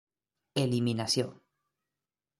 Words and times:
Eliminació: 0.61 1.29